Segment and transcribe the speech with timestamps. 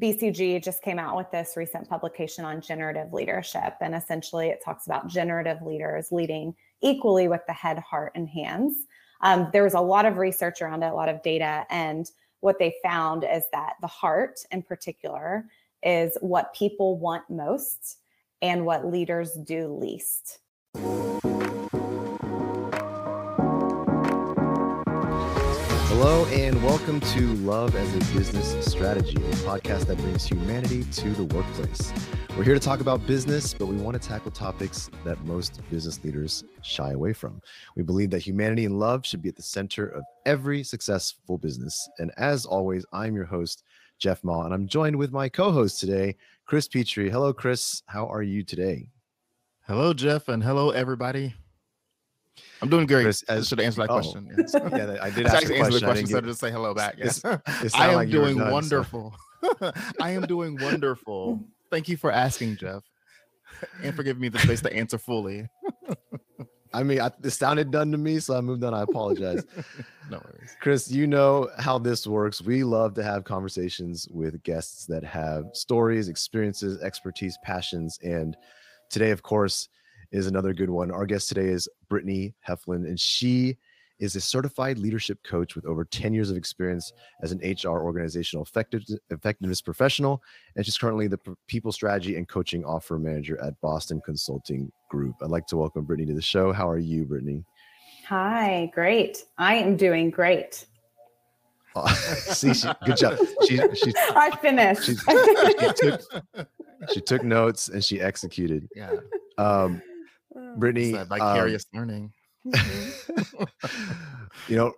[0.00, 3.74] BCG just came out with this recent publication on generative leadership.
[3.80, 8.76] And essentially, it talks about generative leaders leading equally with the head, heart, and hands.
[9.22, 11.64] Um, there was a lot of research around it, a lot of data.
[11.70, 15.46] And what they found is that the heart, in particular,
[15.82, 17.96] is what people want most
[18.42, 20.40] and what leaders do least.
[26.86, 31.92] Welcome to Love as a Business Strategy, a podcast that brings humanity to the workplace.
[32.36, 36.04] We're here to talk about business, but we want to tackle topics that most business
[36.04, 37.42] leaders shy away from.
[37.74, 41.88] We believe that humanity and love should be at the center of every successful business.
[41.98, 43.64] And as always, I'm your host,
[43.98, 47.10] Jeff Mall, and I'm joined with my co host today, Chris Petrie.
[47.10, 47.82] Hello, Chris.
[47.86, 48.90] How are you today?
[49.66, 51.34] Hello, Jeff, and hello, everybody.
[52.62, 53.02] I'm doing great.
[53.02, 54.34] Chris, as, should answer that oh, question.
[54.36, 54.54] Yes.
[54.54, 55.56] yeah, I did ask a question.
[55.56, 56.96] Answer the question so just say hello back.
[56.98, 57.24] Yes,
[57.74, 59.14] I am like doing done, wonderful.
[59.60, 59.72] So.
[60.00, 61.40] I am doing wonderful.
[61.70, 62.82] Thank you for asking, Jeff,
[63.82, 65.48] and for giving me the space to answer fully.
[66.72, 68.74] I mean, I, it sounded done to me, so I moved on.
[68.74, 69.44] I apologize.
[70.10, 70.56] no worries.
[70.60, 72.42] Chris, you know how this works.
[72.42, 77.98] We love to have conversations with guests that have stories, experiences, expertise, passions.
[78.02, 78.36] And
[78.90, 79.68] today, of course,
[80.12, 80.90] is another good one.
[80.90, 83.56] Our guest today is Brittany Heflin, and she
[83.98, 88.46] is a certified leadership coach with over 10 years of experience as an HR organizational
[89.10, 90.22] effectiveness professional.
[90.54, 95.14] And she's currently the people strategy and coaching offer manager at Boston Consulting Group.
[95.22, 96.52] I'd like to welcome Brittany to the show.
[96.52, 97.44] How are you, Brittany?
[98.08, 99.24] Hi, great.
[99.38, 100.66] I am doing great.
[101.74, 103.18] Oh, see, she, good job.
[103.46, 104.84] She, she, I finished.
[104.84, 106.48] She, she, took,
[106.92, 108.68] she took notes and she executed.
[108.74, 108.92] Yeah.
[109.38, 109.82] Um,
[110.56, 112.12] Brittany, vicarious um, learning.
[112.46, 113.44] Mm-hmm.
[114.48, 114.72] you know,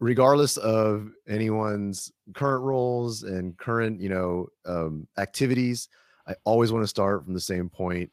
[0.00, 5.88] regardless of anyone's current roles and current, you know, um, activities,
[6.26, 8.10] I always want to start from the same point.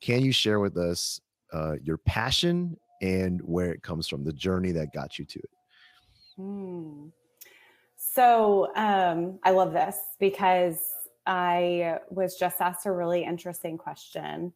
[0.00, 1.20] Can you share with us
[1.52, 5.50] uh, your passion and where it comes from, the journey that got you to it?
[6.36, 7.06] Hmm.
[7.96, 10.78] So um, I love this because
[11.26, 14.52] I was just asked a really interesting question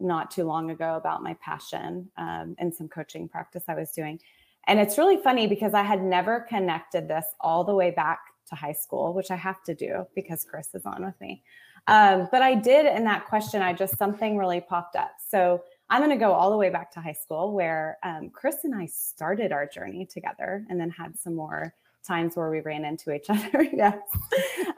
[0.00, 4.20] not too long ago about my passion um, and some coaching practice I was doing.
[4.66, 8.54] And it's really funny because I had never connected this all the way back to
[8.54, 11.42] high school, which I have to do because Chris is on with me.
[11.88, 15.12] Um, but I did in that question, I just something really popped up.
[15.28, 18.64] So I'm going to go all the way back to high school where um, Chris
[18.64, 21.72] and I started our journey together and then had some more
[22.04, 23.62] times where we ran into each other.
[23.72, 23.98] yes.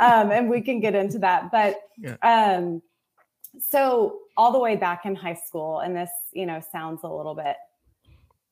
[0.00, 1.50] Um, and we can get into that.
[1.50, 2.16] But yeah.
[2.22, 2.82] um,
[3.60, 7.34] so all the way back in high school, and this, you know, sounds a little
[7.34, 7.56] bit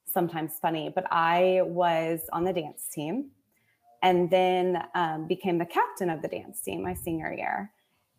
[0.06, 3.30] sometimes funny, but I was on the dance team
[4.02, 7.70] and then um, became the captain of the dance team my senior year.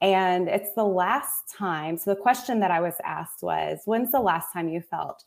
[0.02, 1.98] And it's the last time.
[1.98, 5.24] So the question that I was asked was, when's the last time you felt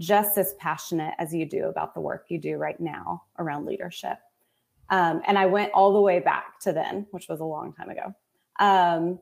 [0.00, 4.18] just as passionate as you do about the work you do right now around leadership?
[4.90, 7.90] Um, and I went all the way back to then, which was a long time
[7.90, 8.14] ago.
[8.58, 9.18] Um,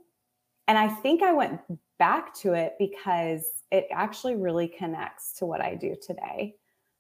[0.69, 1.61] and I think I went
[1.99, 6.55] back to it because it actually really connects to what I do today.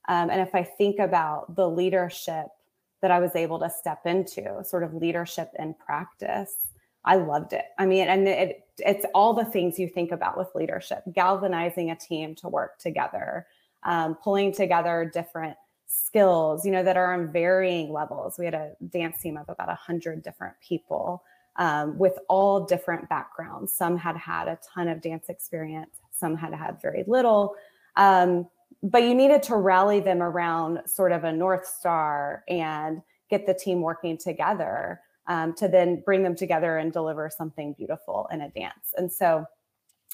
[0.08, 2.46] Um, and if I think about the leadership
[3.02, 6.54] that I was able to step into, sort of leadership in practice,
[7.04, 7.64] I loved it.
[7.78, 11.96] I mean, and it, it's all the things you think about with leadership galvanizing a
[11.96, 13.46] team to work together,
[13.84, 15.56] um, pulling together different
[15.86, 18.36] skills, you know, that are on varying levels.
[18.38, 21.22] We had a dance team of about 100 different people
[21.58, 23.72] um, with all different backgrounds.
[23.72, 27.54] Some had had a ton of dance experience, some had had very little.
[27.96, 28.48] Um,
[28.82, 33.54] but you needed to rally them around sort of a North Star and get the
[33.54, 38.50] team working together um, to then bring them together and deliver something beautiful in a
[38.50, 38.94] dance.
[38.96, 39.44] And so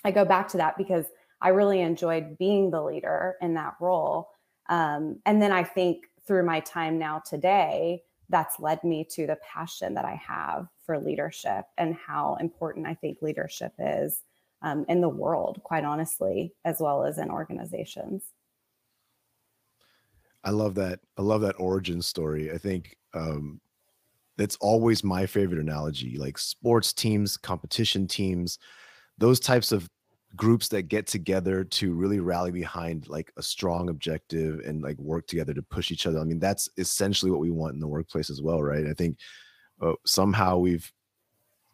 [0.05, 1.07] I go back to that because
[1.41, 4.31] I really enjoyed being the leader in that role.
[4.69, 9.37] Um, and then I think through my time now today, that's led me to the
[9.37, 14.23] passion that I have for leadership and how important I think leadership is
[14.63, 18.25] um, in the world, quite honestly, as well as in organizations.
[20.43, 20.99] I love that.
[21.19, 22.51] I love that origin story.
[22.51, 23.61] I think um,
[24.39, 28.59] that's always my favorite analogy like sports teams, competition teams,
[29.19, 29.89] those types of
[30.37, 35.27] groups that get together to really rally behind like a strong objective and like work
[35.27, 36.19] together to push each other.
[36.19, 38.87] I mean, that's essentially what we want in the workplace as well, right?
[38.87, 39.19] I think
[39.81, 40.91] uh, somehow we've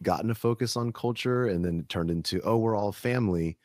[0.03, 3.59] gotten a focus on culture and then it turned into, oh, we're all family.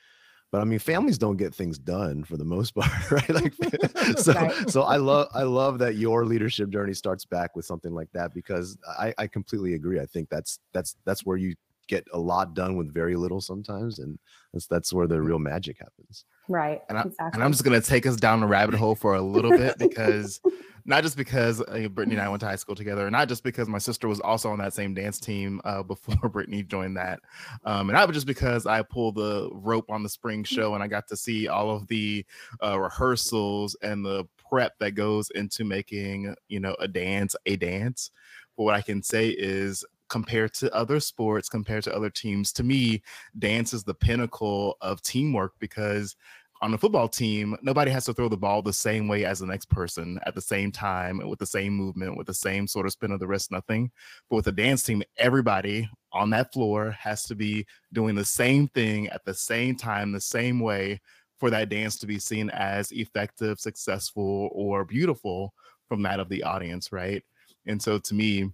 [0.52, 3.30] but I mean, families don't get things done for the most part, right?
[3.34, 3.54] Like,
[4.18, 4.70] so, right.
[4.70, 8.32] so I love, I love that your leadership journey starts back with something like that
[8.34, 10.00] because I, I completely agree.
[10.00, 11.56] I think that's that's that's where you
[11.88, 14.18] get a lot done with very little sometimes, and
[14.54, 16.26] that's that's where the real magic happens.
[16.48, 16.82] Right.
[16.90, 17.30] And, I, exactly.
[17.34, 20.42] and I'm just gonna take us down the rabbit hole for a little bit because
[20.86, 23.68] not just because uh, Brittany and I went to high school together, not just because
[23.68, 27.20] my sister was also on that same dance team uh, before Brittany joined that,
[27.66, 30.88] um, and not just because I pulled the rope on the spring show and I
[30.88, 32.26] got to see all of the
[32.64, 38.12] uh, rehearsals and the prep that goes into making you know a dance a dance.
[38.58, 42.62] But what I can say is compared to other sports, compared to other teams, to
[42.62, 43.02] me,
[43.40, 46.16] dance is the pinnacle of teamwork because
[46.62, 49.48] on a football team, nobody has to throw the ball the same way as the
[49.48, 52.92] next person at the same time with the same movement, with the same sort of
[52.92, 53.90] spin of the wrist, nothing.
[54.30, 58.68] But with a dance team, everybody on that floor has to be doing the same
[58.68, 61.02] thing at the same time, the same way
[61.40, 65.56] for that dance to be seen as effective, successful, or beautiful
[65.90, 67.24] from that of the audience, right?
[67.66, 68.52] And so to me,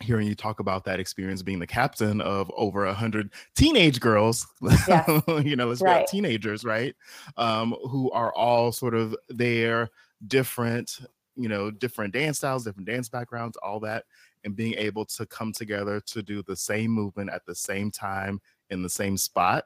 [0.00, 4.46] hearing you talk about that experience being the captain of over a hundred teenage girls,
[4.88, 5.20] yeah.
[5.44, 6.06] you know, let's right.
[6.06, 6.94] teenagers, right?
[7.36, 9.90] Um, who are all sort of there,
[10.26, 11.00] different,
[11.36, 14.04] you know, different dance styles, different dance backgrounds, all that,
[14.44, 18.40] and being able to come together to do the same movement at the same time
[18.70, 19.64] in the same spot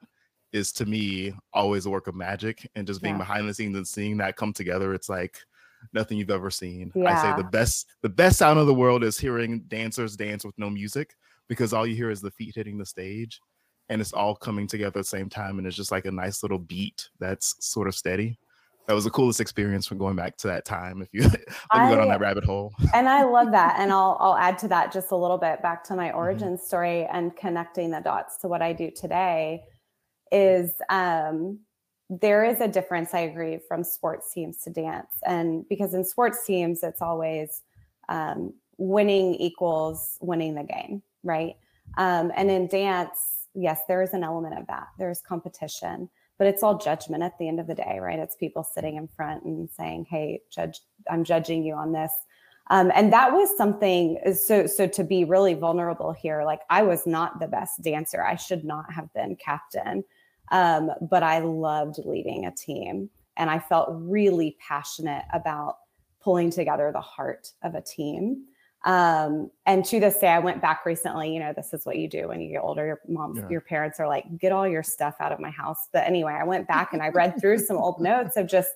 [0.53, 2.69] is to me always a work of magic.
[2.75, 3.19] And just being yeah.
[3.19, 5.39] behind the scenes and seeing that come together, it's like
[5.93, 6.93] nothing you've ever seen.
[6.95, 7.19] Yeah.
[7.19, 10.59] I say the best the best sound of the world is hearing dancers dance with
[10.59, 11.15] no music
[11.49, 13.41] because all you hear is the feet hitting the stage
[13.89, 16.43] and it's all coming together at the same time and it's just like a nice
[16.43, 18.39] little beat that's sort of steady.
[18.87, 21.89] That was the coolest experience from going back to that time if you if me
[21.89, 22.73] go down that rabbit hole.
[22.93, 23.77] and I love that.
[23.79, 26.19] And I'll I'll add to that just a little bit back to my mm-hmm.
[26.19, 26.65] origin mm-hmm.
[26.65, 29.63] story and connecting the dots to what I do today
[30.33, 31.61] is um
[32.11, 35.13] there is a difference, I agree, from sports teams to dance.
[35.27, 37.63] And because in sports teams, it's always
[38.09, 41.55] um, winning equals winning the game, right?
[41.97, 44.89] Um, and in dance, yes, there is an element of that.
[44.99, 48.19] There's competition, but it's all judgment at the end of the day, right?
[48.19, 50.81] It's people sitting in front and saying, "Hey, judge,
[51.11, 52.13] I'm judging you on this."
[52.71, 54.19] Um, and that was something.
[54.35, 58.23] So, so to be really vulnerable here, like I was not the best dancer.
[58.23, 60.05] I should not have been captain.
[60.51, 65.79] Um, but I loved leading a team and I felt really passionate about
[66.23, 68.45] pulling together the heart of a team.
[68.85, 71.33] Um, and to this day, I went back recently.
[71.33, 72.87] You know, this is what you do when you get older.
[72.87, 73.49] Your mom, yeah.
[73.49, 75.89] your parents are like, get all your stuff out of my house.
[75.93, 78.71] But anyway, I went back and I read through some old notes of just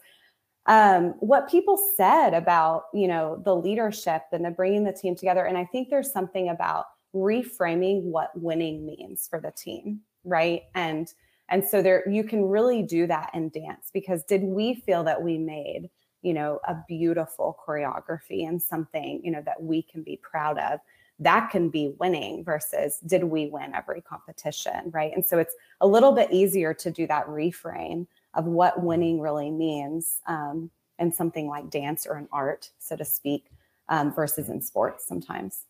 [0.67, 5.45] um, what people said about, you know, the leadership and the bringing the team together.
[5.45, 10.63] And I think there's something about reframing what winning means for the team, right?
[10.75, 11.13] And
[11.49, 15.23] and so there you can really do that in dance because did we feel that
[15.23, 15.89] we made,
[16.23, 20.81] you know, a beautiful choreography and something, you know, that we can be proud of?
[21.19, 25.11] That can be winning versus did we win every competition, right?
[25.15, 29.51] And so it's a little bit easier to do that reframe of what winning really
[29.51, 33.47] means um, in something like dance or an art, so to speak,
[33.89, 35.65] um, versus in sports sometimes.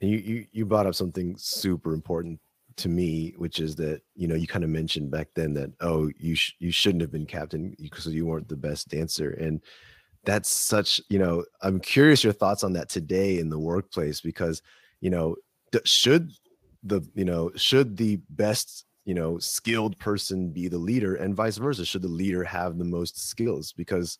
[0.00, 2.38] You, you you brought up something super important
[2.78, 6.10] to me, which is that you know you kind of mentioned back then that oh
[6.18, 9.62] you sh- you shouldn't have been captain because you weren't the best dancer, and
[10.24, 14.62] that's such you know I'm curious your thoughts on that today in the workplace because
[15.00, 15.36] you know
[15.72, 16.32] th- should
[16.82, 21.56] the you know should the best you know skilled person be the leader and vice
[21.56, 21.84] versa?
[21.84, 23.72] Should the leader have the most skills?
[23.72, 24.18] Because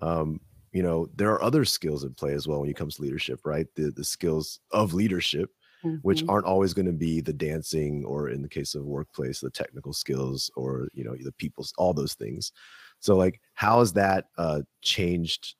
[0.00, 0.40] um
[0.72, 3.40] you know there are other skills at play as well when it comes to leadership
[3.44, 3.66] right?
[3.74, 5.50] The the skills of leadership
[5.84, 5.96] mm-hmm.
[6.02, 9.50] which aren't always going to be the dancing or in the case of workplace the
[9.50, 12.52] technical skills or you know the people's all those things.
[13.00, 15.54] So like how has that uh changed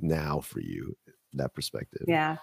[0.00, 0.96] now for you
[1.34, 2.04] that perspective?
[2.06, 2.36] Yeah.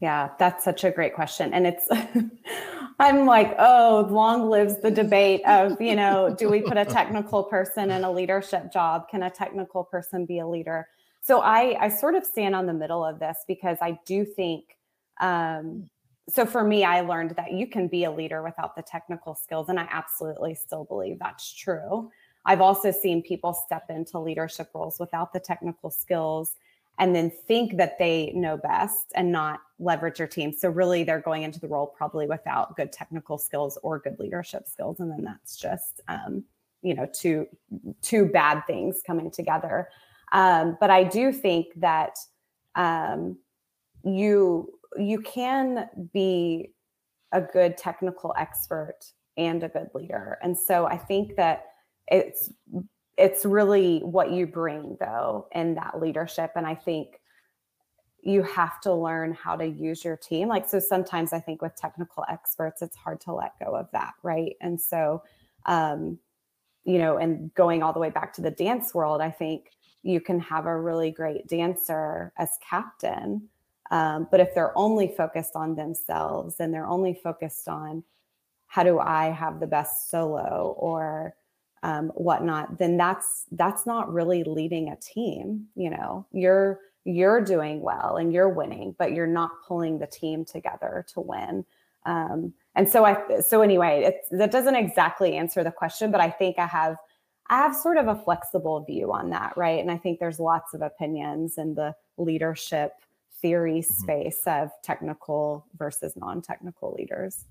[0.00, 1.88] Yeah that's such a great question and it's
[2.98, 7.44] i'm like oh long lives the debate of you know do we put a technical
[7.44, 9.08] person in a leadership job?
[9.08, 10.88] Can a technical person be a leader?
[11.20, 14.76] So i i sort of stand on the middle of this because i do think
[15.20, 15.88] um,
[16.28, 19.68] so for me, I learned that you can be a leader without the technical skills.
[19.68, 22.10] And I absolutely still believe that's true.
[22.44, 26.54] I've also seen people step into leadership roles without the technical skills
[26.98, 30.52] and then think that they know best and not leverage your team.
[30.52, 34.68] So really they're going into the role probably without good technical skills or good leadership
[34.68, 35.00] skills.
[35.00, 36.44] And then that's just um,
[36.82, 37.46] you know, two
[38.02, 39.88] two bad things coming together.
[40.32, 42.16] Um, but I do think that
[42.74, 43.38] um,
[44.04, 46.72] you you can be
[47.32, 48.98] a good technical expert
[49.36, 50.38] and a good leader.
[50.42, 51.66] And so I think that
[52.08, 52.50] it's
[53.18, 57.20] it's really what you bring though in that leadership and I think
[58.22, 60.48] you have to learn how to use your team.
[60.48, 64.12] Like so sometimes I think with technical experts it's hard to let go of that,
[64.22, 64.56] right?
[64.60, 65.22] And so
[65.66, 66.18] um
[66.84, 69.70] you know, and going all the way back to the dance world, I think
[70.02, 73.48] you can have a really great dancer as captain.
[73.92, 78.02] Um, but if they're only focused on themselves and they're only focused on
[78.66, 81.34] how do I have the best solo or
[81.82, 85.66] um, whatnot, then that's that's not really leading a team.
[85.76, 90.46] You know, you're you're doing well and you're winning, but you're not pulling the team
[90.46, 91.66] together to win.
[92.06, 96.58] Um, and so I so anyway, that doesn't exactly answer the question, but I think
[96.58, 96.96] I have
[97.50, 99.80] I have sort of a flexible view on that, right?
[99.80, 102.92] And I think there's lots of opinions in the leadership
[103.42, 104.02] theory mm-hmm.
[104.02, 107.44] space of technical versus non-technical leaders.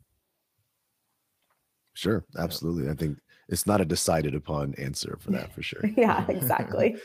[1.93, 2.89] Sure, absolutely.
[2.89, 3.17] I think
[3.50, 5.81] it's not a decided upon answer for that for sure.
[5.98, 6.95] yeah, exactly.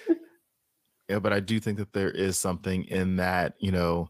[1.09, 4.09] yeah, but I do think that there is something in that, you know,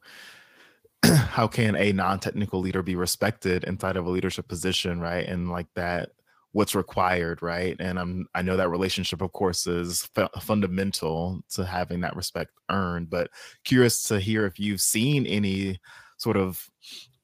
[1.04, 5.26] how can a non-technical leader be respected inside of a leadership position, right?
[5.26, 6.10] And like that
[6.56, 7.76] what's required, right?
[7.78, 12.50] And I'm I know that relationship, of course, is f- fundamental to having that respect
[12.70, 13.10] earned.
[13.10, 13.28] But
[13.64, 15.78] curious to hear if you've seen any
[16.16, 16.70] sort of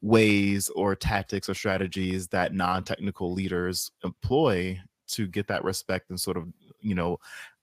[0.03, 6.37] ways or tactics or strategies that non-technical leaders employ to get that respect and sort
[6.37, 6.47] of
[6.81, 7.17] you know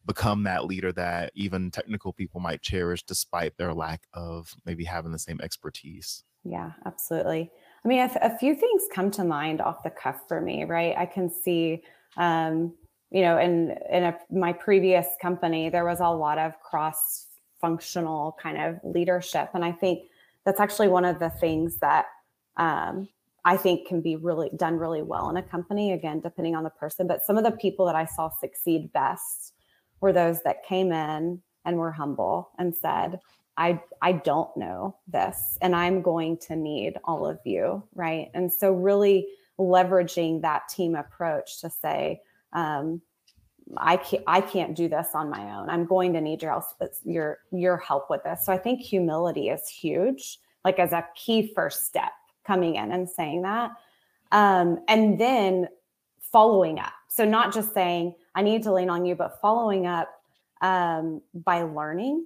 [0.08, 5.12] become that leader that even technical people might cherish despite their lack of maybe having
[5.12, 7.52] the same expertise yeah absolutely
[7.84, 10.96] I mean, a, few things come to mind off the cuff for me, right?
[10.98, 11.84] I can see,
[12.18, 12.74] um,
[13.10, 17.28] you know, in in a, my previous company, there was a lot of cross
[17.62, 20.10] functional kind of leadership, and I think
[20.46, 22.08] that's actually one of the things that
[22.58, 23.08] um,
[23.46, 25.94] I think can be really done really well in a company.
[25.94, 29.54] Again, depending on the person, but some of the people that I saw succeed best
[30.02, 33.20] were those that came in and were humble and said,
[33.60, 38.32] I I don't know this and I'm going to need all of you, right?
[38.34, 39.28] And so really
[39.60, 42.22] leveraging that team approach to say,
[42.54, 43.02] um,
[43.76, 45.70] I can't I can't do this on my own.
[45.70, 46.74] I'm going to need your else
[47.04, 48.46] your your help with this.
[48.46, 52.14] So I think humility is huge, like as a key first step
[52.46, 53.72] coming in and saying that.
[54.32, 55.68] Um, and then
[56.22, 56.94] following up.
[57.10, 60.10] So not just saying I need to lean on you, but following up
[60.62, 62.26] um, by learning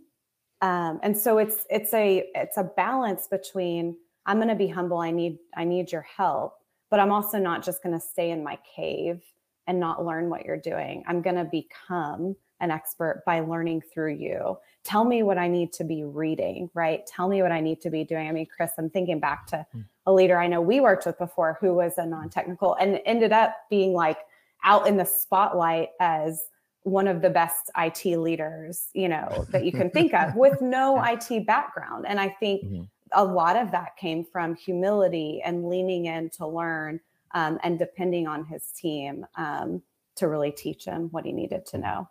[0.64, 4.98] um, and so it's it's a it's a balance between i'm going to be humble
[4.98, 6.56] i need i need your help
[6.90, 9.22] but i'm also not just going to stay in my cave
[9.68, 11.04] and not learn what you're doing.
[11.08, 14.58] I'm going to become an expert by learning through you.
[14.84, 17.06] Tell me what i need to be reading right?
[17.06, 18.28] Tell me what i need to be doing.
[18.28, 19.82] I mean chris i'm thinking back to hmm.
[20.06, 23.56] a leader i know we worked with before who was a non-technical and ended up
[23.70, 24.20] being like
[24.64, 26.46] out in the spotlight as
[26.84, 31.02] one of the best IT leaders, you know, that you can think of with no
[31.04, 32.06] IT background.
[32.08, 32.84] And I think mm-hmm.
[33.14, 37.00] a lot of that came from humility and leaning in to learn
[37.34, 39.82] um, and depending on his team um,
[40.16, 42.10] to really teach him what he needed to know.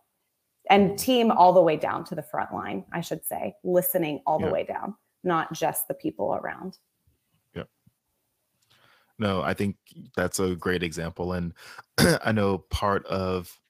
[0.71, 0.97] And mm-hmm.
[0.97, 4.51] team all the way down to the front line, I should say, listening all the
[4.51, 6.79] way down, not just the people around.
[7.55, 7.65] Yeah.
[9.19, 9.77] No, I think
[10.17, 11.33] that's a great example.
[11.35, 11.53] And
[11.99, 13.61] I know part of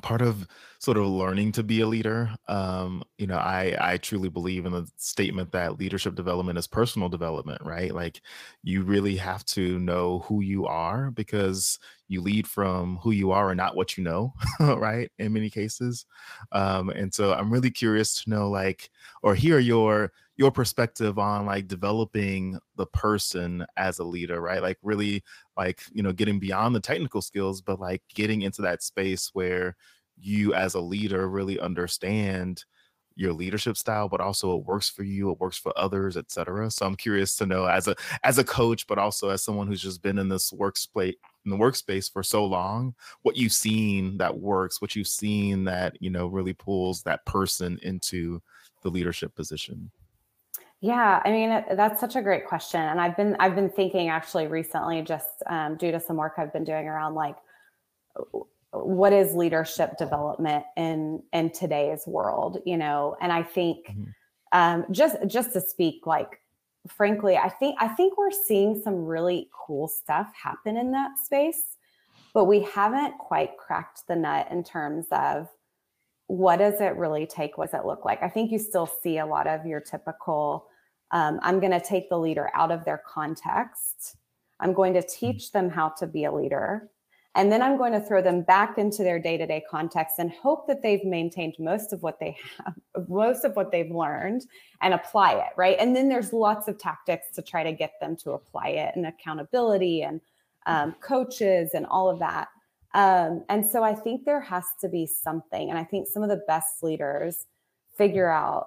[0.00, 0.46] part of
[0.78, 2.30] sort of learning to be a leader.
[2.48, 7.08] Um you know i i truly believe in the statement that leadership development is personal
[7.08, 7.94] development right?
[7.94, 8.20] Like
[8.62, 11.78] you really have to know who you are because
[12.08, 16.06] you lead from who you are and not what you know right in many cases.
[16.52, 18.90] Um and so i'm really curious to know like
[19.22, 24.62] or hear your your perspective on like developing the person as a leader right?
[24.62, 25.22] Like really
[25.54, 29.76] like you know getting beyond the technical skills but like getting into that space where
[30.18, 32.64] you as a leader really understand
[33.16, 36.86] your leadership style but also it works for you it works for others etc so
[36.86, 37.94] i'm curious to know as a
[38.24, 41.56] as a coach but also as someone who's just been in this workspace in the
[41.56, 46.28] workspace for so long what you've seen that works what you've seen that you know
[46.28, 48.40] really pulls that person into
[48.82, 49.90] the leadership position
[50.80, 54.46] yeah, I mean that's such a great question, and I've been I've been thinking actually
[54.46, 57.36] recently, just um, due to some work I've been doing around like
[58.72, 64.04] what is leadership development in in today's world, you know, and I think mm-hmm.
[64.52, 66.40] um, just just to speak like
[66.88, 71.76] frankly, I think I think we're seeing some really cool stuff happen in that space,
[72.32, 75.48] but we haven't quite cracked the nut in terms of
[76.26, 77.58] what does it really take?
[77.58, 78.22] What does it look like?
[78.22, 80.68] I think you still see a lot of your typical
[81.12, 84.16] um, I'm going to take the leader out of their context.
[84.60, 86.90] I'm going to teach them how to be a leader.
[87.36, 90.32] And then I'm going to throw them back into their day to day context and
[90.32, 92.74] hope that they've maintained most of what they have,
[93.08, 94.46] most of what they've learned
[94.82, 95.52] and apply it.
[95.56, 95.76] Right.
[95.78, 99.06] And then there's lots of tactics to try to get them to apply it and
[99.06, 100.20] accountability and
[100.66, 102.48] um, coaches and all of that.
[102.94, 105.70] Um, and so I think there has to be something.
[105.70, 107.46] And I think some of the best leaders
[107.96, 108.66] figure out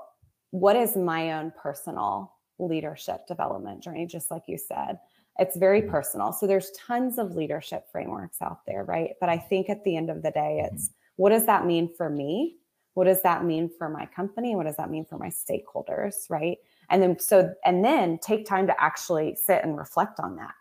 [0.53, 4.99] what is my own personal leadership development journey, just like you said.
[5.39, 5.89] It's very mm-hmm.
[5.89, 6.31] personal.
[6.31, 9.13] So there's tons of leadership frameworks out there, right?
[9.19, 10.75] But I think at the end of the day, mm-hmm.
[10.75, 12.57] it's what does that mean for me?
[12.93, 14.55] What does that mean for my company?
[14.55, 16.57] What does that mean for my stakeholders, right?
[16.91, 20.53] And then so and then take time to actually sit and reflect on that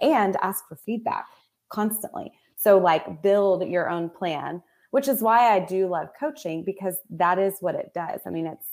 [0.00, 1.26] and ask for feedback
[1.70, 2.30] constantly.
[2.54, 7.40] So like build your own plan, which is why I do love coaching because that
[7.40, 8.20] is what it does.
[8.24, 8.69] I mean, it's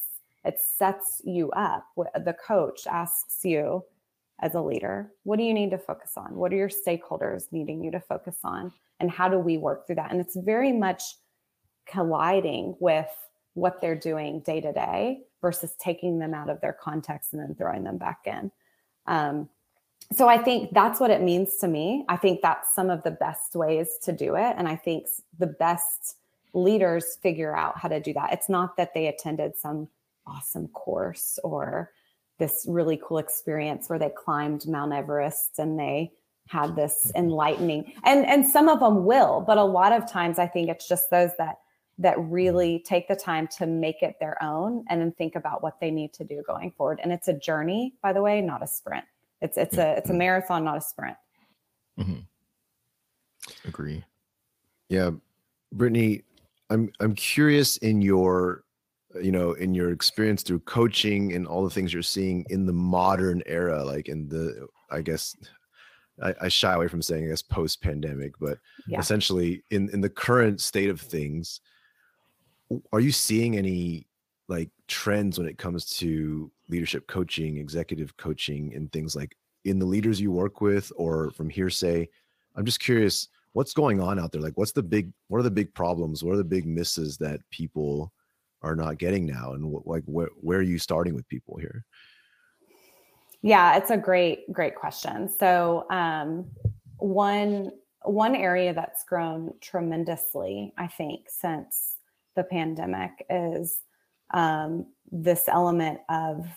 [0.47, 1.85] it sets you up.
[1.95, 3.83] The coach asks you,
[4.39, 5.11] as a leader?
[5.23, 6.35] What do you need to focus on?
[6.35, 8.71] What are your stakeholders needing you to focus on?
[8.99, 10.11] And how do we work through that?
[10.11, 11.03] And it's very much
[11.87, 13.09] colliding with
[13.53, 17.55] what they're doing day to day versus taking them out of their context and then
[17.55, 18.51] throwing them back in.
[19.07, 19.49] Um,
[20.13, 22.05] so I think that's what it means to me.
[22.07, 24.55] I think that's some of the best ways to do it.
[24.57, 26.17] And I think the best
[26.53, 28.31] leaders figure out how to do that.
[28.31, 29.89] It's not that they attended some
[30.27, 31.91] awesome course or
[32.39, 36.12] this really cool experience where they climbed Mount Everest and they
[36.48, 37.25] had this mm-hmm.
[37.25, 40.88] enlightening and and some of them will but a lot of times i think it's
[40.88, 41.57] just those that
[42.00, 45.79] that really take the time to make it their own and then think about what
[45.79, 47.00] they need to do going forward.
[47.01, 49.05] And it's a journey by the way not a sprint.
[49.41, 51.17] It's it's a it's a marathon not a sprint.
[52.00, 52.19] Mm-hmm.
[53.67, 54.03] agree.
[54.89, 55.12] Yeah.
[55.74, 56.24] Brittany
[56.69, 58.63] i'm i'm curious in your
[59.21, 62.74] you know in your experience through coaching and all the things you're seeing in the
[62.74, 65.36] modern era like in the i guess
[66.21, 68.57] i, I shy away from saying i guess post pandemic but
[68.88, 69.00] yeah.
[69.00, 71.62] essentially in in the current state of things
[72.91, 74.07] are you seeing any
[74.47, 79.86] like trends when it comes to leadership coaching executive coaching and things like in the
[79.86, 82.07] leaders you work with or from hearsay?
[82.55, 84.41] I'm just curious what's going on out there?
[84.41, 86.23] Like what's the big what are the big problems?
[86.23, 88.12] What are the big misses that people
[88.62, 91.86] are not getting now and what, like where, where are you starting with people here?
[93.41, 95.30] Yeah it's a great great question.
[95.30, 96.48] So um,
[96.98, 97.72] one
[98.04, 101.98] one area that's grown tremendously i think since
[102.36, 103.82] the pandemic is
[104.34, 106.48] um, this element of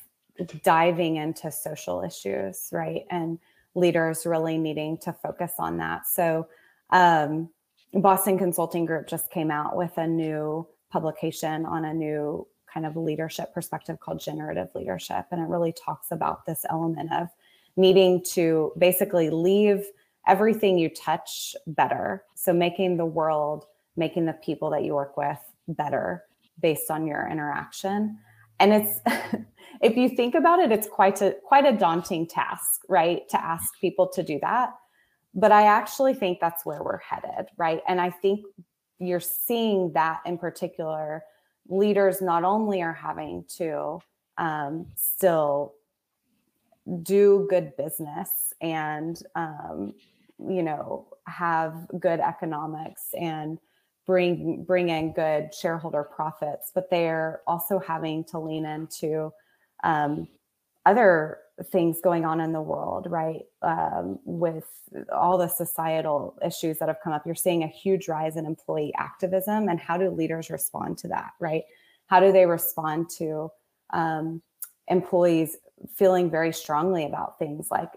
[0.62, 3.38] diving into social issues right and
[3.74, 6.06] leaders really needing to focus on that.
[6.06, 6.48] So
[6.90, 7.50] um,
[7.92, 12.96] boston consulting group just came out with a new publication on a new kind of
[12.96, 15.26] leadership perspective called generative leadership.
[15.30, 17.28] And it really talks about this element of
[17.76, 19.84] needing to basically leave
[20.26, 22.24] everything you touch better.
[22.34, 23.64] So making the world,
[23.96, 26.24] making the people that you work with better
[26.60, 28.18] based on your interaction.
[28.58, 29.00] And it's
[29.80, 33.28] if you think about it, it's quite a quite a daunting task, right?
[33.30, 34.74] To ask people to do that.
[35.34, 37.80] But I actually think that's where we're headed, right?
[37.86, 38.44] And I think
[39.00, 41.24] you're seeing that in particular
[41.68, 43.98] leaders not only are having to
[44.38, 45.74] um, still
[47.02, 49.94] do good business and um,
[50.38, 53.58] you know have good economics and
[54.06, 59.30] bring bring in good shareholder profits but they're also having to lean into
[59.84, 60.26] um,
[60.86, 63.42] other things going on in the world, right?
[63.62, 64.64] Um, with
[65.12, 68.92] all the societal issues that have come up, you're seeing a huge rise in employee
[68.96, 69.68] activism.
[69.68, 71.64] And how do leaders respond to that, right?
[72.06, 73.50] How do they respond to
[73.92, 74.42] um,
[74.88, 75.56] employees
[75.94, 77.90] feeling very strongly about things like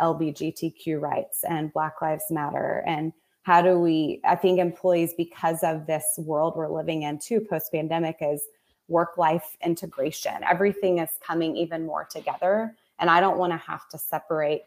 [0.00, 2.84] LGBTQ rights and Black Lives Matter?
[2.86, 7.40] And how do we, I think employees, because of this world we're living in too,
[7.40, 8.42] post pandemic, is
[8.88, 10.34] work life integration.
[10.48, 14.62] Everything is coming even more together and i don't want to have to separate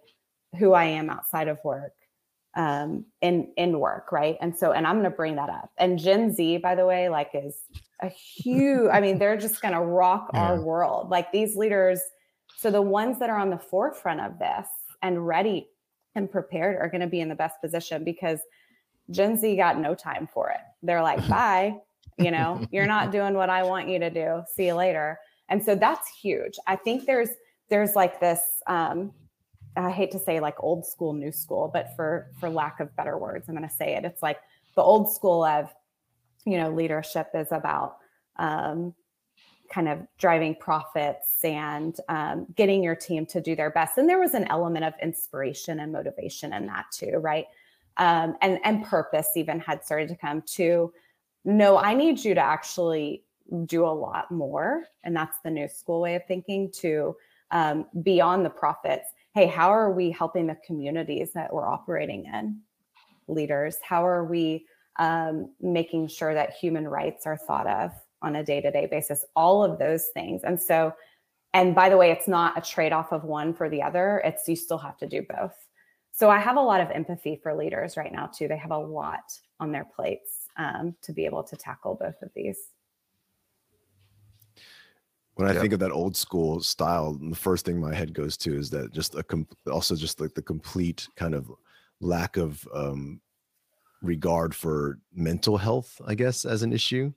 [0.58, 1.94] who i am outside of work
[2.56, 4.38] um in in work right?
[4.42, 5.72] And so and i'm going to bring that up.
[5.78, 7.56] And gen z by the way like is
[8.02, 10.42] a huge i mean they're just going to rock yeah.
[10.42, 11.10] our world.
[11.10, 12.02] Like these leaders
[12.58, 14.68] so the ones that are on the forefront of this
[15.02, 15.70] and ready
[16.16, 18.42] and prepared are going to be in the best position because
[19.12, 20.60] gen z got no time for it.
[20.84, 21.78] They're like bye
[22.18, 22.66] you know?
[22.72, 24.44] You're not doing what i want you to do.
[24.54, 25.20] See you later.
[25.50, 26.54] And so that's huge.
[26.68, 27.30] I think there's
[27.72, 29.12] there's like this um,
[29.76, 33.18] I hate to say like old school, new school, but for for lack of better
[33.18, 34.06] words, I'm going to say it.
[34.06, 34.38] It's like
[34.76, 35.74] the old school of,
[36.46, 37.98] you know, leadership is about
[38.38, 38.94] um,
[39.70, 43.98] kind of driving profits and um, getting your team to do their best.
[43.98, 47.46] And there was an element of inspiration and motivation in that too, right?
[47.98, 50.92] Um, and and purpose even had started to come to.
[51.46, 53.24] No, I need you to actually
[53.66, 56.72] do a lot more, and that's the new school way of thinking.
[56.82, 57.16] To
[57.52, 62.60] um, beyond the profits, hey, how are we helping the communities that we're operating in?
[63.28, 64.66] Leaders, how are we
[65.00, 69.26] um, making sure that human rights are thought of on a day to day basis,
[69.36, 70.44] all of those things.
[70.44, 70.94] And so,
[71.54, 74.48] and by the way, it's not a trade off of one for the other, it's
[74.48, 75.56] you still have to do both.
[76.14, 78.48] So I have a lot of empathy for leaders right now, too.
[78.48, 82.30] They have a lot on their plates um, to be able to tackle both of
[82.36, 82.58] these.
[85.36, 85.62] When I yep.
[85.62, 88.94] think of that old school style, the first thing my head goes to is that
[88.94, 91.52] just a com- also just like the complete kind of
[92.02, 93.22] lack of um,
[94.02, 97.14] regard for mental health, I guess, as an issue.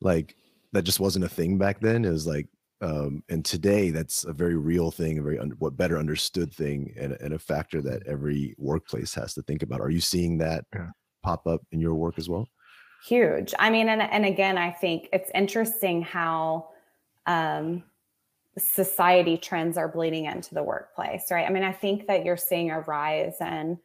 [0.00, 0.36] Like
[0.72, 2.04] that just wasn't a thing back then.
[2.04, 2.46] It was like,
[2.80, 6.94] um, and today that's a very real thing, a very un- what better understood thing,
[6.98, 9.82] and, and, a factor that every workplace has to think about.
[9.82, 10.88] Are you seeing that yeah.
[11.22, 12.48] pop up in your work as well?
[13.06, 13.52] Huge.
[13.58, 16.70] I mean, and and again, I think it's interesting how
[17.26, 17.84] um,
[18.58, 21.46] society trends are bleeding into the workplace, right?
[21.46, 23.78] I mean, I think that you're seeing a rise in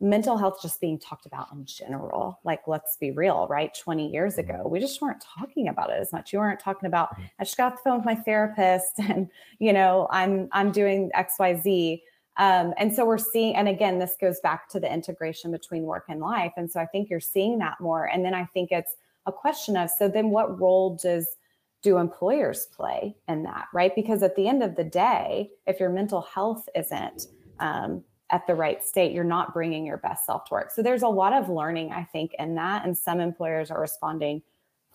[0.00, 2.38] mental health just being talked about in general.
[2.44, 3.76] Like, let's be real, right?
[3.76, 4.50] 20 years mm-hmm.
[4.50, 6.32] ago, we just weren't talking about it as much.
[6.32, 7.24] You weren't talking about, mm-hmm.
[7.40, 11.34] I just got the phone with my therapist and, you know, I'm, I'm doing X,
[11.38, 12.02] Y, Z.
[12.36, 16.04] Um, and so we're seeing, and again, this goes back to the integration between work
[16.08, 16.52] and life.
[16.56, 18.04] And so I think you're seeing that more.
[18.04, 18.94] And then I think it's
[19.26, 21.36] a question of, so then what role does,
[21.82, 23.94] do employers play in that, right?
[23.94, 27.28] Because at the end of the day, if your mental health isn't
[27.60, 30.70] um, at the right state, you're not bringing your best self to work.
[30.70, 32.84] So there's a lot of learning, I think, in that.
[32.84, 34.42] And some employers are responding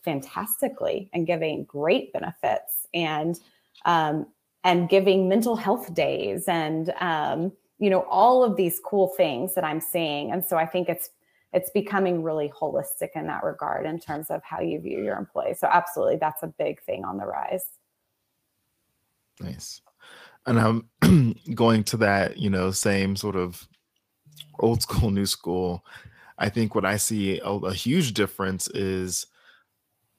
[0.03, 3.39] fantastically and giving great benefits and
[3.85, 4.27] um,
[4.65, 9.63] and giving mental health days and um, you know all of these cool things that
[9.63, 10.31] I'm seeing.
[10.31, 11.09] And so I think it's
[11.53, 15.59] it's becoming really holistic in that regard in terms of how you view your employees.
[15.59, 17.65] So absolutely, that's a big thing on the rise.
[19.39, 19.81] Nice
[20.45, 20.59] and
[21.01, 23.67] I'm going to that, you know, same sort of
[24.59, 25.85] old school, new school.
[26.37, 29.25] I think what I see a, a huge difference is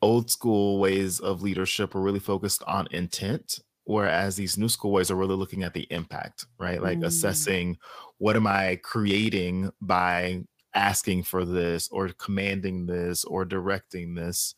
[0.03, 5.11] old school ways of leadership are really focused on intent whereas these new school ways
[5.11, 7.07] are really looking at the impact right like mm.
[7.07, 7.77] assessing
[8.19, 10.43] what am i creating by
[10.75, 14.55] asking for this or commanding this or directing this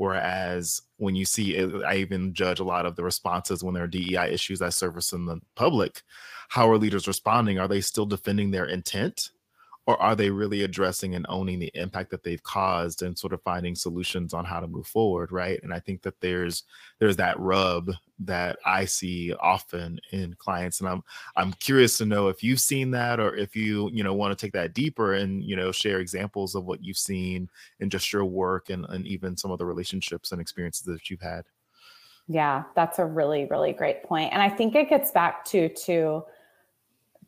[0.00, 3.84] Whereas when you see, it, I even judge a lot of the responses when there
[3.84, 6.00] are DEI issues I service in the public.
[6.48, 7.58] How are leaders responding?
[7.58, 9.28] Are they still defending their intent?
[9.90, 13.42] Or are they really addressing and owning the impact that they've caused and sort of
[13.42, 15.60] finding solutions on how to move forward right?
[15.64, 16.62] And i think that there's
[17.00, 21.02] there's that rub that i see often in clients and i'm
[21.36, 24.40] i'm curious to know if you've seen that or if you you know want to
[24.40, 27.48] take that deeper and you know share examples of what you've seen
[27.80, 31.20] in just your work and, and even some of the relationships and experiences that you've
[31.20, 31.44] had.
[32.28, 36.22] Yeah that's a really really great point and i think it gets back to to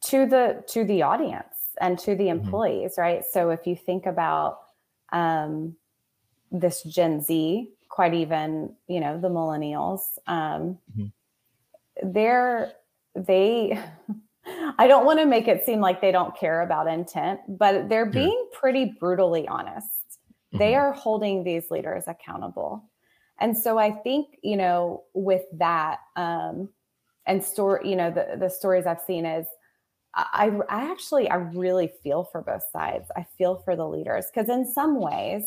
[0.02, 2.44] to the to the audience and to the mm-hmm.
[2.44, 3.00] employees, mm-hmm.
[3.00, 3.22] right?
[3.30, 4.58] So if you think about
[5.12, 5.76] um,
[6.50, 12.12] this Gen Z, quite even, you know, the millennials, um, mm-hmm.
[12.12, 12.72] they're,
[13.14, 13.78] they,
[14.78, 18.06] I don't want to make it seem like they don't care about intent, but they're
[18.06, 18.58] being yeah.
[18.58, 19.86] pretty brutally honest.
[19.86, 20.58] Mm-hmm.
[20.58, 22.88] They are holding these leaders accountable.
[23.38, 26.68] And so I think, you know, with that, um,
[27.26, 29.46] and story, you know, the, the stories I've seen is
[30.14, 33.10] I, I actually I really feel for both sides.
[33.16, 35.44] I feel for the leaders because in some ways,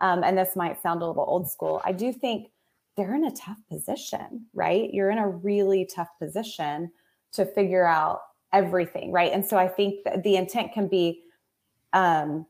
[0.00, 2.50] um, and this might sound a little old school, I do think
[2.96, 4.92] they're in a tough position, right?
[4.92, 6.90] You're in a really tough position
[7.32, 8.20] to figure out
[8.52, 9.32] everything, right?
[9.32, 11.22] And so I think that the intent can be
[11.92, 12.44] um,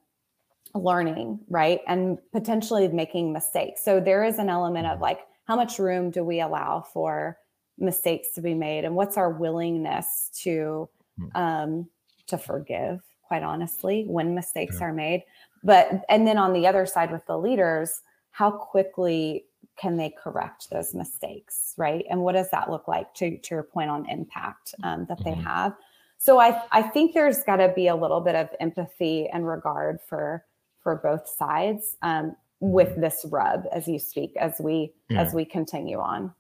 [0.75, 3.85] learning, right, and potentially making mistakes.
[3.85, 7.37] So there is an element of like, how much room do we allow for
[7.77, 10.89] mistakes to be made, and what's our willingness to.
[11.35, 11.89] Um,
[12.27, 14.87] to forgive, quite honestly, when mistakes yeah.
[14.87, 15.25] are made.
[15.65, 19.45] But, and then on the other side with the leaders, how quickly
[19.77, 22.05] can they correct those mistakes, right?
[22.11, 25.31] And what does that look like to, to your point on impact um, that mm-hmm.
[25.31, 25.75] they have?
[26.19, 30.01] So I, I think there's got to be a little bit of empathy and regard
[30.01, 30.45] for
[30.83, 33.03] for both sides um, with mm-hmm.
[33.03, 35.23] this rub as you speak as we yeah.
[35.23, 36.35] as we continue on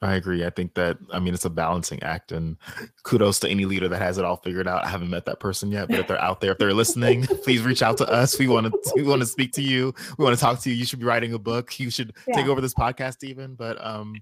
[0.00, 0.44] I agree.
[0.44, 2.56] I think that I mean it's a balancing act, and
[3.02, 4.84] kudos to any leader that has it all figured out.
[4.84, 7.62] I haven't met that person yet, but if they're out there, if they're listening, please
[7.62, 8.38] reach out to us.
[8.38, 9.92] We want to we want to speak to you.
[10.16, 10.76] We want to talk to you.
[10.76, 11.80] You should be writing a book.
[11.80, 12.36] You should yeah.
[12.36, 13.56] take over this podcast even.
[13.56, 14.14] But um,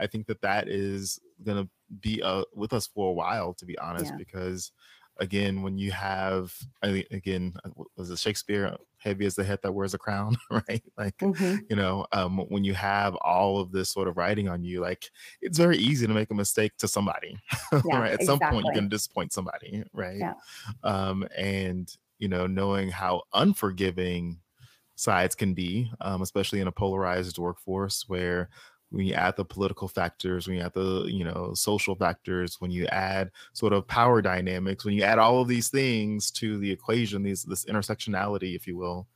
[0.00, 1.68] I think that that is gonna
[2.00, 4.16] be uh, with us for a while, to be honest, yeah.
[4.18, 4.72] because
[5.20, 6.52] again, when you have
[6.82, 8.76] again, uh, was it Shakespeare?
[8.96, 10.82] Heavy as the head that wears a crown, right?
[10.98, 11.56] Like, mm-hmm.
[11.70, 15.10] you know, um, when you have all of this sort of writing on you, like
[15.40, 17.38] it's very easy to make a mistake to somebody,
[17.72, 18.12] yeah, right?
[18.12, 18.26] At exactly.
[18.26, 20.18] some point, you're going to disappoint somebody, right?
[20.18, 20.34] Yeah.
[20.82, 24.38] Um, and you know, knowing how unforgiving
[24.96, 28.50] sides can be, um, especially in a polarized workforce where
[28.90, 32.70] when you add the political factors, when you add the you know social factors, when
[32.70, 36.70] you add sort of power dynamics, when you add all of these things to the
[36.70, 39.06] equation, these this intersectionality, if you will,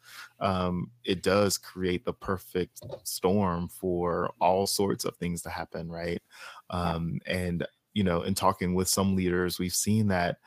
[0.41, 6.23] um, it does create the perfect storm for all sorts of things to happen, right?
[6.71, 10.39] Um, and you know, in talking with some leaders, we've seen that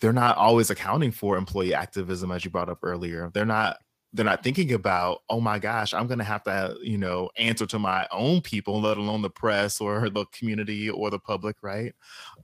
[0.00, 3.30] they're not always accounting for employee activism, as you brought up earlier.
[3.32, 3.78] They're not
[4.16, 7.66] they're not thinking about, oh my gosh, I'm going to have to, you know, answer
[7.66, 11.94] to my own people, let alone the press or the community or the public, right?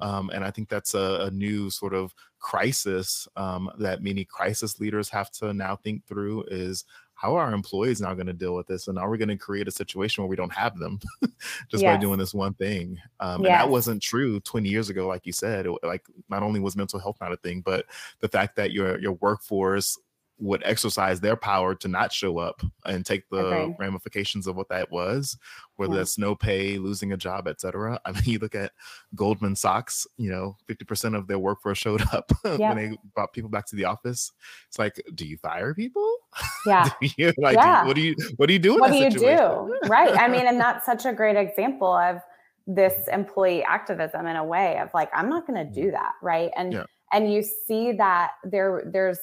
[0.01, 4.81] Um, and I think that's a, a new sort of crisis um, that many crisis
[4.81, 8.55] leaders have to now think through is how are our employees now going to deal
[8.57, 10.99] with this and are we going to create a situation where we don't have them
[11.71, 11.95] just yes.
[11.95, 13.53] by doing this one thing um, yes.
[13.53, 16.75] and that wasn't true 20 years ago like you said it, like not only was
[16.75, 17.87] mental health not a thing but
[18.19, 19.97] the fact that your your workforce
[20.43, 23.77] would exercise their power to not show up and take the okay.
[23.79, 25.39] ramifications of what that was,
[25.77, 25.99] whether yeah.
[25.99, 28.01] that's no pay, losing a job, etc.
[28.05, 28.73] I mean, you look at
[29.15, 32.75] Goldman Sachs, you know, 50% of their workforce showed up yeah.
[32.75, 34.33] when they brought people back to the office.
[34.67, 36.17] It's like, do you fire people?
[36.65, 36.89] Yeah.
[37.01, 37.85] you, like, yeah.
[37.85, 38.79] what do you what do you do?
[38.79, 39.37] what do you situation?
[39.37, 39.89] do?
[39.89, 40.17] right.
[40.17, 42.21] I mean, and that's such a great example of
[42.69, 45.93] this employee activism in a way of like, I'm not gonna do mm.
[45.93, 46.13] that.
[46.23, 46.53] Right.
[46.57, 49.19] And yeah and you see that there there's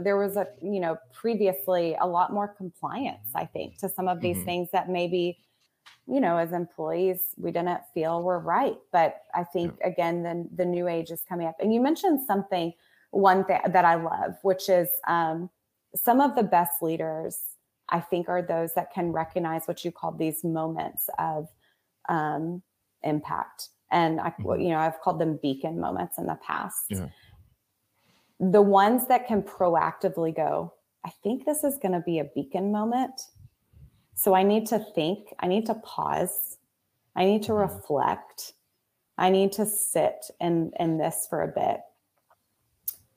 [0.00, 4.20] there was a you know previously a lot more compliance i think to some of
[4.20, 4.46] these mm-hmm.
[4.46, 5.38] things that maybe
[6.06, 9.88] you know as employees we didn't feel were right but i think yeah.
[9.88, 12.72] again the, the new age is coming up and you mentioned something
[13.10, 15.48] one thing that i love which is um,
[15.94, 17.38] some of the best leaders
[17.88, 21.48] i think are those that can recognize what you call these moments of
[22.08, 22.62] um,
[23.02, 24.60] impact and I, mm-hmm.
[24.60, 27.06] you know i've called them beacon moments in the past yeah
[28.40, 30.72] the ones that can proactively go,
[31.04, 33.20] I think this is going to be a beacon moment.
[34.14, 36.58] So I need to think, I need to pause,
[37.16, 37.74] I need to mm-hmm.
[37.74, 38.52] reflect,
[39.16, 41.80] I need to sit in, in this for a bit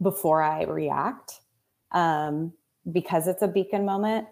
[0.02, 1.42] before I react.
[1.92, 2.54] Um,
[2.92, 4.28] because it's a beacon moment,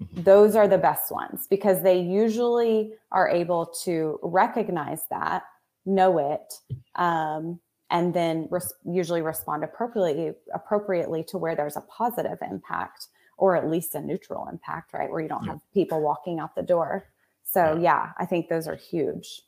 [0.00, 0.22] mm-hmm.
[0.22, 5.42] those are the best ones because they usually are able to recognize that,
[5.86, 6.54] know it,
[6.94, 7.58] um,
[7.90, 13.68] and then res- usually respond appropriately appropriately to where there's a positive impact or at
[13.68, 15.52] least a neutral impact right where you don't yeah.
[15.52, 17.08] have people walking out the door
[17.44, 17.80] so yeah.
[17.80, 18.10] yeah.
[18.18, 19.42] i think those are huge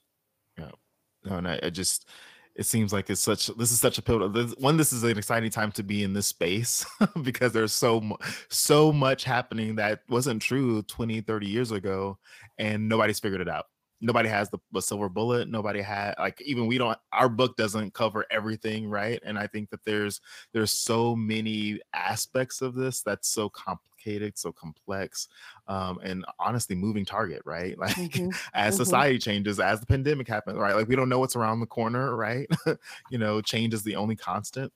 [0.59, 0.71] yeah
[1.25, 2.09] no and I, I, just
[2.55, 5.17] it seems like it's such this is such a pivotal this, one this is an
[5.17, 6.85] exciting time to be in this space
[7.23, 8.17] because there's so
[8.49, 12.19] so much happening that wasn't true 20 30 years ago
[12.59, 13.67] and nobody's figured it out
[14.03, 17.95] nobody has the, the silver bullet nobody had like even we don't our book doesn't
[17.95, 20.21] cover everything right and i think that there's
[20.53, 25.29] there's so many aspects of this that's so complicated so complex
[25.69, 28.29] um and honestly moving target right like mm-hmm.
[28.53, 28.83] as mm-hmm.
[28.83, 32.17] society changes as the pandemic happens right like we don't know what's around the corner
[32.17, 32.49] right
[33.11, 34.73] you know change is the only constant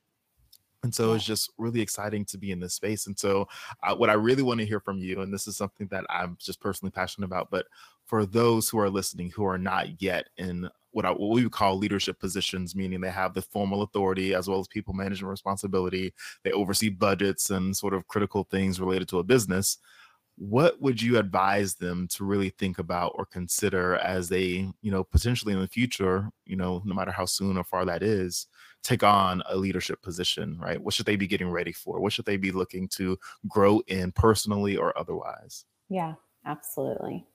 [0.82, 3.08] and so it's just really exciting to be in this space.
[3.08, 3.48] And so,
[3.82, 6.36] uh, what I really want to hear from you, and this is something that I'm
[6.40, 7.66] just personally passionate about, but
[8.07, 11.53] for those who are listening who are not yet in what, I, what we would
[11.53, 16.14] call leadership positions, meaning they have the formal authority as well as people management responsibility,
[16.42, 19.79] they oversee budgets and sort of critical things related to a business.
[20.38, 25.05] What would you advise them to really think about or consider as they, you know,
[25.05, 28.47] potentially in the future, you know, no matter how soon or far that is,
[28.83, 30.81] take on a leadership position, right?
[30.81, 32.01] What should they be getting ready for?
[32.01, 35.64] What should they be looking to grow in personally or otherwise?
[35.88, 36.14] Yeah,
[36.45, 37.27] absolutely.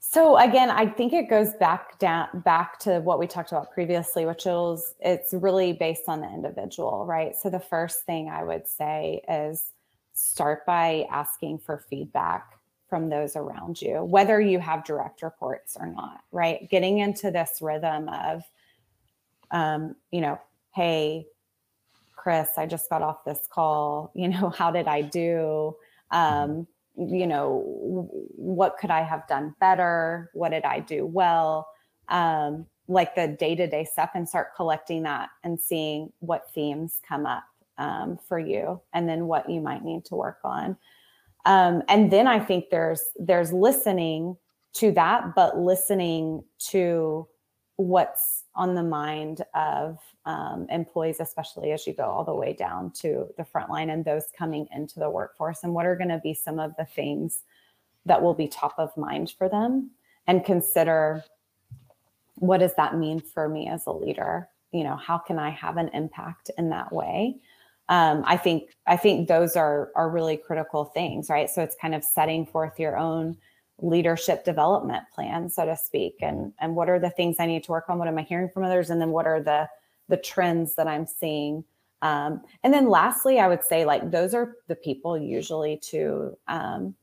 [0.00, 4.26] So again, I think it goes back down back to what we talked about previously,
[4.26, 7.36] which is it's really based on the individual, right?
[7.36, 9.72] So the first thing I would say is
[10.14, 12.52] start by asking for feedback
[12.88, 16.68] from those around you, whether you have direct reports or not, right?
[16.70, 18.42] Getting into this rhythm of
[19.50, 20.38] um, you know,
[20.74, 21.26] hey,
[22.16, 24.10] Chris, I just got off this call.
[24.14, 25.76] You know, how did I do?
[26.10, 26.66] Um,
[26.98, 27.62] you know,
[28.34, 30.30] what could I have done better?
[30.34, 31.68] What did I do well?
[32.08, 37.00] Um, like the day to day stuff, and start collecting that and seeing what themes
[37.06, 37.44] come up
[37.76, 40.76] um, for you, and then what you might need to work on.
[41.44, 44.36] Um, and then I think there's there's listening
[44.74, 47.28] to that, but listening to
[47.78, 52.90] what's on the mind of um, employees, especially as you go all the way down
[52.90, 56.18] to the front line and those coming into the workforce, and what are going to
[56.18, 57.44] be some of the things
[58.04, 59.90] that will be top of mind for them,
[60.26, 61.24] and consider
[62.34, 64.48] what does that mean for me as a leader?
[64.72, 67.36] You know, how can I have an impact in that way?
[67.88, 71.48] Um, I think I think those are are really critical things, right?
[71.48, 73.36] So it's kind of setting forth your own
[73.80, 77.70] leadership development plan, so to speak, and and what are the things I need to
[77.70, 77.98] work on?
[77.98, 78.90] What am I hearing from others?
[78.90, 79.68] And then what are the
[80.08, 81.64] the trends that I'm seeing?
[82.02, 86.94] Um, and then lastly, I would say like those are the people usually to um,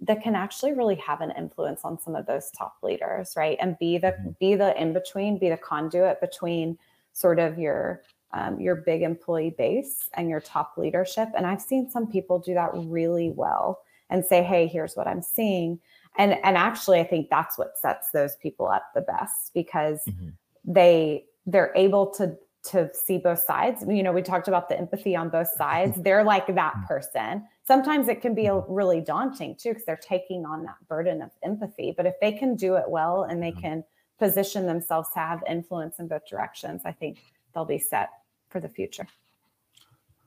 [0.00, 3.58] that can actually really have an influence on some of those top leaders, right?
[3.60, 4.30] And be the mm-hmm.
[4.38, 6.78] be the in between, be the conduit between
[7.12, 8.02] sort of your
[8.32, 11.28] um, your big employee base and your top leadership.
[11.36, 15.22] And I've seen some people do that really well and say, "Hey, here's what I'm
[15.22, 15.80] seeing."
[16.18, 20.28] And and actually i think that's what sets those people up the best because mm-hmm.
[20.64, 23.84] they they're able to to see both sides.
[23.88, 25.96] You know we talked about the empathy on both sides.
[26.02, 26.86] They're like that mm-hmm.
[26.86, 27.46] person.
[27.66, 28.70] Sometimes it can be mm-hmm.
[28.70, 31.94] really daunting too because they're taking on that burden of empathy.
[31.96, 33.84] But if they can do it well and they can
[34.18, 37.18] position themselves to have influence in both directions i think
[37.54, 38.10] they'll be set
[38.48, 39.06] for the future.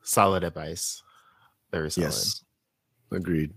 [0.01, 1.04] Solid advice.
[1.71, 2.06] Very solid.
[2.06, 2.43] Yes.
[3.12, 3.54] Agreed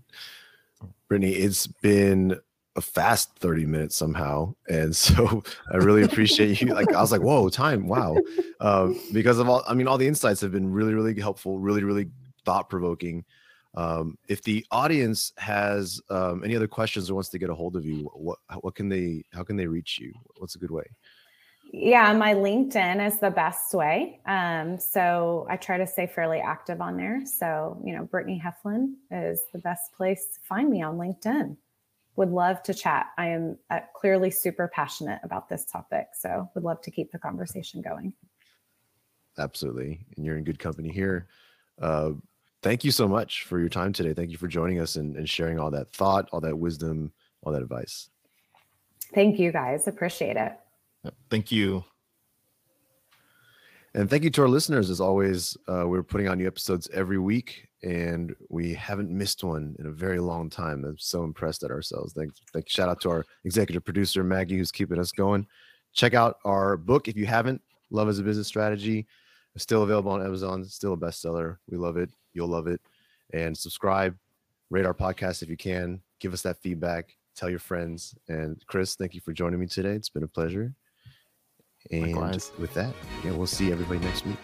[1.07, 2.39] Brittany, it's been
[2.75, 4.53] a fast 30 minutes somehow.
[4.67, 6.73] And so I really appreciate you.
[6.73, 7.87] Like, I was like, whoa, time.
[7.87, 8.17] Wow.
[8.59, 11.83] Uh, because of all, I mean, all the insights have been really, really helpful, really,
[11.83, 12.09] really
[12.45, 13.23] thought provoking.
[13.75, 17.75] Um, if the audience has um, any other questions or wants to get a hold
[17.75, 20.13] of you, what, what can they, how can they reach you?
[20.37, 20.85] What's a good way?
[21.71, 24.21] Yeah, my LinkedIn is the best way.
[24.25, 27.25] Um, so I try to stay fairly active on there.
[27.25, 31.57] So, you know, Brittany Heflin is the best place to find me on LinkedIn.
[32.15, 33.07] Would love to chat.
[33.17, 36.07] I am uh, clearly super passionate about this topic.
[36.17, 38.13] So, would love to keep the conversation going.
[39.37, 40.05] Absolutely.
[40.15, 41.27] And you're in good company here.
[41.81, 42.11] Uh,
[42.61, 44.13] thank you so much for your time today.
[44.13, 47.11] Thank you for joining us and, and sharing all that thought, all that wisdom,
[47.43, 48.09] all that advice.
[49.13, 49.87] Thank you guys.
[49.87, 50.53] Appreciate it.
[51.29, 51.83] Thank you.
[53.93, 54.89] And thank you to our listeners.
[54.89, 59.73] As always, uh, we're putting out new episodes every week, and we haven't missed one
[59.79, 60.83] in a very long time.
[60.83, 62.11] I'm so impressed at ourselves.
[62.11, 65.47] Thank, thank shout out to our executive producer Maggie, who's keeping us going.
[65.93, 67.61] Check out our book if you haven't.
[67.89, 69.07] Love as a business strategy.
[69.55, 70.65] It's still available on Amazon.
[70.65, 71.57] Still a bestseller.
[71.69, 72.09] We love it.
[72.33, 72.81] You'll love it.
[73.31, 74.17] And subscribe,
[74.69, 76.01] rate our podcast if you can.
[76.19, 77.15] Give us that feedback.
[77.33, 78.13] Tell your friends.
[78.27, 79.93] And Chris, thank you for joining me today.
[79.93, 80.73] It's been a pleasure.
[81.91, 82.51] And Likewise.
[82.57, 82.93] with that,
[83.23, 84.37] yeah, we'll see everybody next week.